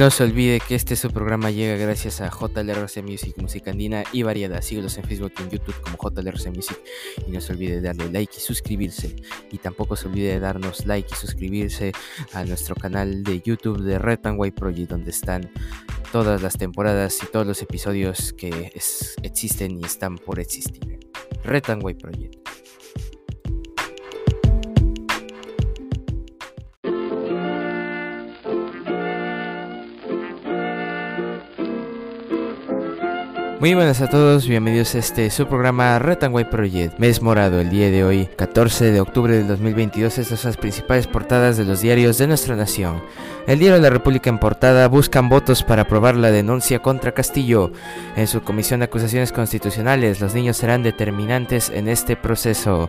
[0.00, 4.22] No se olvide que este su programa llega gracias a JLRC Music, música andina y
[4.22, 4.62] variada.
[4.62, 6.80] Síguelos en Facebook y en YouTube como JLRC Music.
[7.26, 9.14] Y no se olvide de darle like y suscribirse.
[9.52, 11.92] Y tampoco se olvide de darnos like y suscribirse
[12.32, 15.50] a nuestro canal de YouTube de Red and White Project, donde están
[16.12, 18.72] todas las temporadas y todos los episodios que
[19.22, 20.98] existen y están por existir.
[21.44, 22.39] Red and White Project.
[33.60, 35.98] Muy buenas a todos, bienvenidos a este su programa
[36.50, 36.98] Project.
[36.98, 40.16] Mes morado el día de hoy, 14 de octubre del 2022.
[40.16, 43.02] Estas son las principales portadas de los diarios de nuestra nación.
[43.46, 47.70] El diario la República en portada buscan votos para aprobar la denuncia contra Castillo.
[48.16, 52.88] En su comisión de acusaciones constitucionales, los niños serán determinantes en este proceso.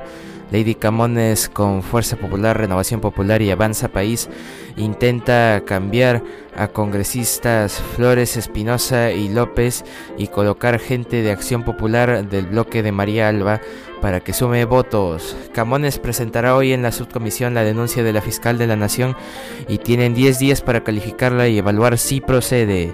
[0.51, 4.29] Lady Camones con Fuerza Popular, Renovación Popular y Avanza País
[4.77, 6.23] intenta cambiar
[6.55, 9.83] a congresistas Flores Espinosa y López
[10.17, 13.61] y colocar gente de Acción Popular del bloque de María Alba
[14.01, 15.35] para que sume votos.
[15.53, 19.15] Camones presentará hoy en la subcomisión la denuncia de la fiscal de la Nación
[19.67, 22.93] y tienen 10 días para calificarla y evaluar si procede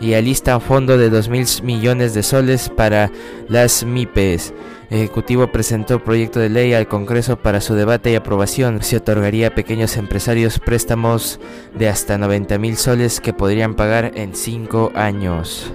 [0.00, 3.10] y alista fondo de 2 mil millones de soles para
[3.48, 4.52] las MIPES.
[4.88, 8.82] Ejecutivo presentó proyecto de ley al Congreso para su debate y aprobación.
[8.82, 11.40] Se otorgaría a pequeños empresarios préstamos
[11.74, 15.72] de hasta 90 mil soles que podrían pagar en 5 años.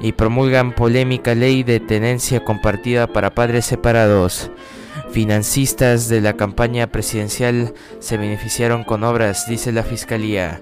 [0.00, 4.50] Y promulgan polémica ley de tenencia compartida para padres separados.
[5.10, 10.60] Financistas de la campaña presidencial se beneficiaron con obras, dice la Fiscalía.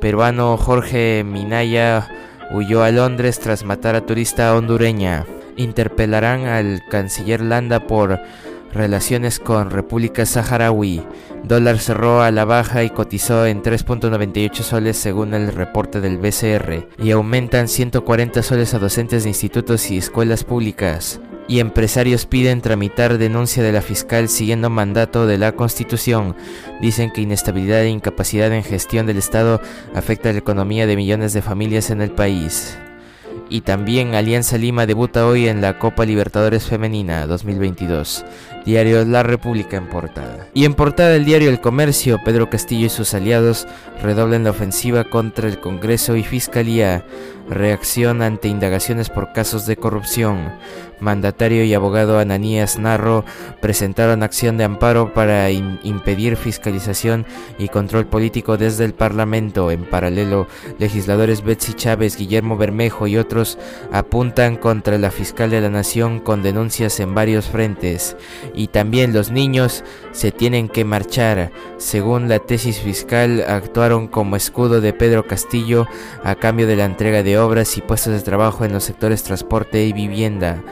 [0.00, 2.08] Peruano Jorge Minaya
[2.50, 5.26] huyó a Londres tras matar a turista hondureña.
[5.56, 8.20] Interpelarán al canciller Landa por
[8.72, 11.02] relaciones con República Saharaui.
[11.44, 16.88] Dólar cerró a la baja y cotizó en 3.98 soles según el reporte del BCR.
[16.98, 23.18] Y aumentan 140 soles a docentes de institutos y escuelas públicas y empresarios piden tramitar
[23.18, 26.34] denuncia de la fiscal siguiendo mandato de la Constitución.
[26.80, 29.60] Dicen que inestabilidad e incapacidad en gestión del Estado
[29.94, 32.78] afecta la economía de millones de familias en el país.
[33.50, 38.24] Y también Alianza Lima debuta hoy en la Copa Libertadores Femenina 2022.
[38.64, 40.48] Diario La República en portada.
[40.54, 43.66] Y en portada del diario El Comercio, Pedro Castillo y sus aliados
[44.02, 47.04] redoblan la ofensiva contra el Congreso y Fiscalía.
[47.48, 50.50] Reacción ante indagaciones por casos de corrupción.
[51.00, 53.26] Mandatario y abogado Ananías Narro
[53.60, 57.26] presentaron acción de amparo para impedir fiscalización
[57.58, 59.70] y control político desde el Parlamento.
[59.70, 60.46] En paralelo,
[60.78, 63.58] legisladores Betsy Chávez, Guillermo Bermejo y otros
[63.92, 68.16] apuntan contra la fiscal de la Nación con denuncias en varios frentes
[68.54, 71.50] y también los niños se tienen que marchar.
[71.78, 75.86] Según la tesis fiscal, actuaron como escudo de Pedro Castillo
[76.22, 79.84] a cambio de la entrega de obras y puestos de trabajo en los sectores transporte
[79.84, 80.62] y vivienda.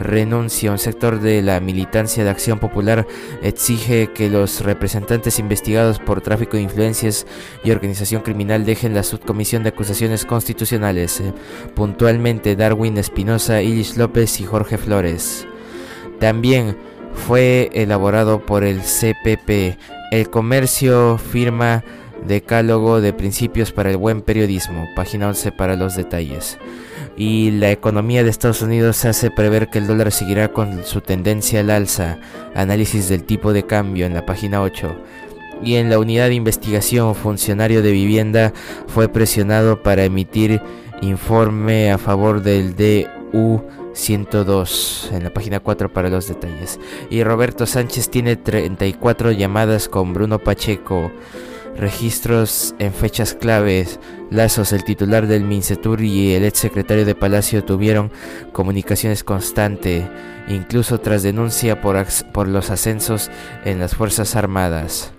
[0.00, 0.72] Renuncia.
[0.72, 3.06] Un sector de la militancia de Acción Popular
[3.42, 7.26] exige que los representantes investigados por tráfico de influencias
[7.62, 11.22] y organización criminal dejen la subcomisión de acusaciones constitucionales.
[11.74, 15.46] Puntualmente Darwin Espinosa, Ilis López y Jorge Flores.
[16.18, 16.76] También
[17.14, 19.78] fue elaborado por el CPP.
[20.10, 21.84] El comercio firma
[22.26, 26.58] Decálogo de Principios para el Buen Periodismo, página 11 para los detalles.
[27.16, 31.60] Y la economía de Estados Unidos hace prever que el dólar seguirá con su tendencia
[31.60, 32.18] al alza,
[32.54, 34.96] análisis del tipo de cambio en la página 8.
[35.62, 38.52] Y en la unidad de investigación, funcionario de vivienda
[38.86, 40.60] fue presionado para emitir
[41.02, 46.78] informe a favor del DU 102 en la página 4 para los detalles.
[47.10, 51.10] Y Roberto Sánchez tiene 34 llamadas con Bruno Pacheco.
[51.76, 54.00] Registros en fechas claves.
[54.30, 58.12] Lazos, el titular del Mincetur y el ex secretario de Palacio tuvieron
[58.52, 60.04] comunicaciones constantes,
[60.48, 63.30] incluso tras denuncia por, por los ascensos
[63.64, 65.12] en las Fuerzas Armadas.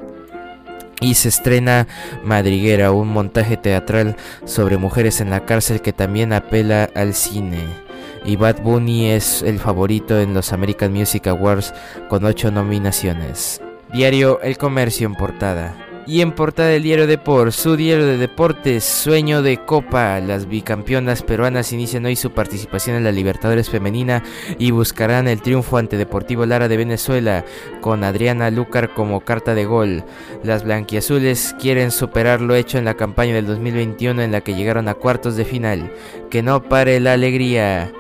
[1.01, 1.88] Y se estrena
[2.24, 4.15] Madriguera, un montaje teatral
[4.45, 7.90] sobre mujeres en la cárcel que también apela al cine
[8.25, 11.73] y Bad Bunny es el favorito en los American Music Awards
[12.09, 13.62] con 8 nominaciones.
[13.91, 15.90] Diario El Comercio en portada.
[16.07, 20.19] Y en portada del diario Deport, su diario de deportes, sueño de copa.
[20.19, 24.24] Las bicampeonas peruanas inician hoy su participación en la Libertadores Femenina
[24.57, 27.45] y buscarán el triunfo ante Deportivo Lara de Venezuela,
[27.81, 30.03] con Adriana Lucar como carta de gol.
[30.44, 34.88] Las blanquiazules quieren superar lo hecho en la campaña del 2021 en la que llegaron
[34.88, 35.92] a cuartos de final.
[36.31, 37.92] Que no pare la alegría.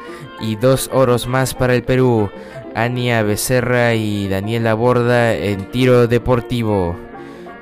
[0.41, 2.31] Y dos oros más para el Perú.
[2.73, 6.95] Ania Becerra y Daniela Borda en tiro deportivo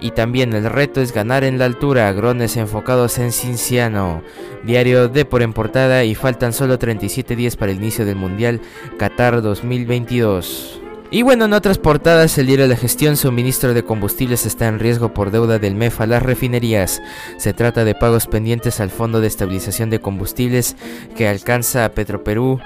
[0.01, 4.24] Y también el reto es ganar en la altura, Grones enfocados en Cinciano.
[4.63, 8.62] Diario de por en portada y faltan solo 37 días para el inicio del Mundial
[8.98, 10.80] Qatar 2022.
[11.12, 14.78] Y bueno, en otras portadas, el diario de la gestión suministro de combustibles está en
[14.78, 17.01] riesgo por deuda del MEF a las refinerías.
[17.38, 20.75] Se trata de pagos pendientes al Fondo de Estabilización de Combustibles
[21.16, 22.60] que alcanza a Petroperú,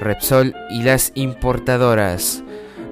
[0.00, 2.43] Repsol y las importadoras.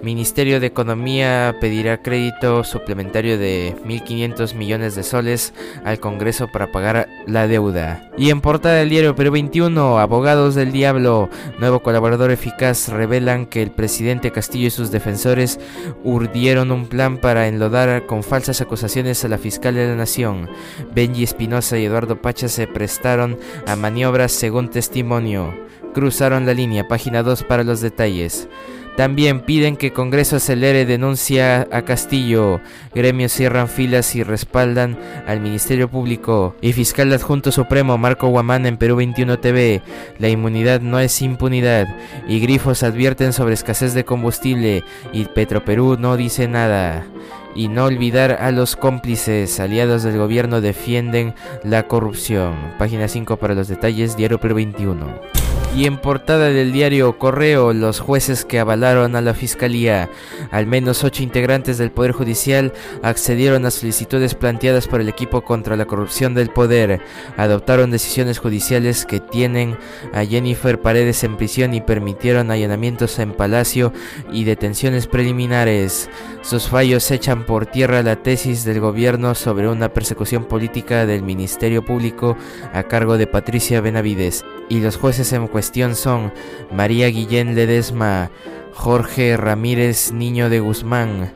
[0.02, 5.54] Ministerio de Economía pedirá crédito suplementario de 1.500 millones de soles
[5.84, 8.10] al Congreso para pagar la deuda.
[8.18, 13.62] Y en portada del diario Perú 21, abogados del diablo, nuevo colaborador eficaz, revelan que
[13.62, 15.60] el presidente Castillo y sus defensores
[16.02, 20.50] urdieron un plan para enlodar con falsas acusaciones a la fiscal de la nación.
[20.94, 25.54] Benji Espinosa y Eduardo Pacha se prestaron a maniobras según testimonio.
[25.94, 28.48] Cruzaron la línea, página 2 para los detalles.
[28.96, 32.60] También piden que Congreso acelere denuncia a Castillo.
[32.94, 36.54] Gremios cierran filas y respaldan al Ministerio Público.
[36.60, 39.80] Y Fiscal Adjunto Supremo Marco Guamán en Perú 21 TV.
[40.18, 41.88] La inmunidad no es impunidad.
[42.28, 44.84] Y Grifos advierten sobre escasez de combustible.
[45.14, 47.06] Y Petroperú no dice nada.
[47.54, 51.34] Y no olvidar a los cómplices, aliados del gobierno defienden
[51.64, 52.54] la corrupción.
[52.78, 55.41] Página 5 para los detalles, Diario Perú 21.
[55.74, 60.10] Y en portada del diario Correo, los jueces que avalaron a la Fiscalía,
[60.50, 65.76] al menos ocho integrantes del Poder Judicial, accedieron a solicitudes planteadas por el equipo contra
[65.76, 67.00] la corrupción del poder,
[67.38, 69.78] adoptaron decisiones judiciales que tienen
[70.12, 73.94] a Jennifer Paredes en prisión y permitieron allanamientos en Palacio
[74.30, 76.10] y detenciones preliminares.
[76.42, 81.82] Sus fallos echan por tierra la tesis del gobierno sobre una persecución política del Ministerio
[81.82, 82.36] Público
[82.74, 86.32] a cargo de Patricia Benavides y los jueces en cuestión son
[86.74, 88.30] María Guillén Ledesma,
[88.72, 91.30] Jorge Ramírez Niño de Guzmán,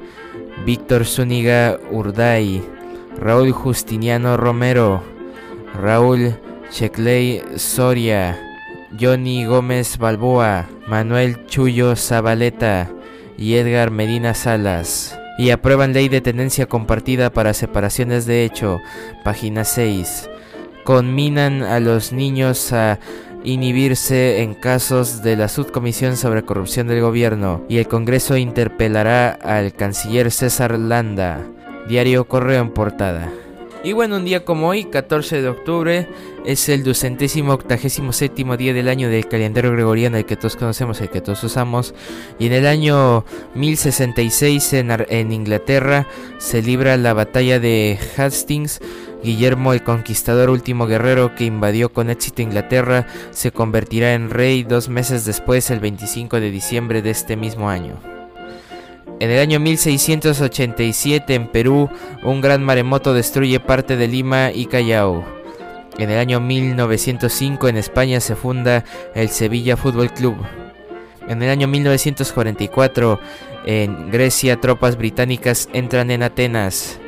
[0.65, 2.63] Víctor Zúñiga Urday,
[3.21, 5.03] Raúl Justiniano Romero,
[5.79, 6.35] Raúl
[6.71, 8.41] Checley Soria,
[8.99, 12.91] Johnny Gómez Balboa, Manuel Chuyo Zabaleta
[13.37, 15.19] y Edgar Medina Salas.
[15.37, 18.81] Y aprueban ley de tenencia compartida para separaciones de hecho,
[19.25, 20.31] página 6.
[20.85, 22.99] Conminan a los niños a
[23.47, 29.73] inhibirse en casos de la Subcomisión sobre Corrupción del Gobierno y el Congreso interpelará al
[29.73, 31.47] canciller César Landa.
[31.89, 33.33] Diario Correo en portada.
[33.85, 36.09] Y bueno, un día como hoy, 14 de octubre,
[36.45, 41.01] es el ducentésimo octagésimo séptimo día del año del calendario gregoriano, el que todos conocemos,
[41.01, 41.95] el que todos usamos.
[42.41, 46.09] Y en el año 1066 en, en Inglaterra
[46.39, 48.81] se libra la batalla de Hastings,
[49.23, 54.89] Guillermo el Conquistador, último guerrero que invadió con éxito Inglaterra, se convertirá en rey dos
[54.89, 57.99] meses después, el 25 de diciembre de este mismo año.
[59.19, 61.89] En el año 1687 en Perú,
[62.23, 65.25] un gran maremoto destruye parte de Lima y Callao.
[65.99, 68.85] En el año 1905 en España se funda
[69.15, 70.37] el Sevilla Fútbol Club.
[71.27, 73.19] En el año 1944
[73.65, 77.01] en Grecia tropas británicas entran en Atenas.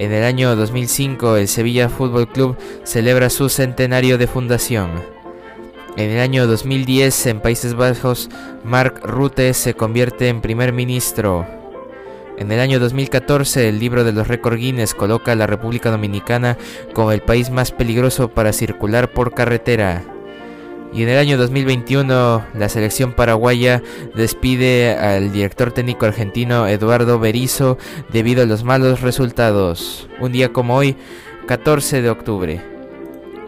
[0.00, 4.92] En el año 2005 el Sevilla Fútbol Club celebra su centenario de fundación.
[5.98, 8.30] En el año 2010 en Países Bajos
[8.64, 11.46] Mark Rutte se convierte en primer ministro.
[12.38, 16.56] En el año 2014 el libro de los récords Guinness coloca a la República Dominicana
[16.94, 20.02] como el país más peligroso para circular por carretera.
[20.92, 23.82] Y en el año 2021 la selección paraguaya
[24.14, 27.78] despide al director técnico argentino Eduardo Berizo
[28.12, 30.08] debido a los malos resultados.
[30.20, 30.96] Un día como hoy,
[31.46, 32.69] 14 de octubre.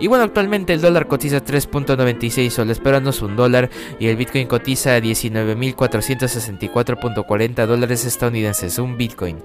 [0.03, 4.99] Y bueno, actualmente el dólar cotiza 3.96 soles es un dólar y el Bitcoin cotiza
[4.99, 9.39] 19.464.40 dólares estadounidenses, un Bitcoin.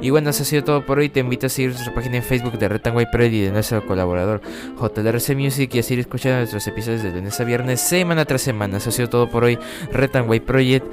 [0.00, 1.08] Y bueno, eso ha sido todo por hoy.
[1.08, 4.40] Te invito a seguir nuestra página en Facebook de Retanway Predi de nuestro colaborador
[4.80, 8.76] JLRC Music y a seguir escuchando nuestros episodios de lunes a viernes, semana tras semana.
[8.76, 9.58] Eso ha sido todo por hoy.
[9.90, 10.86] Retanway Project,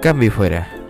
[0.00, 0.87] cambio y fuera.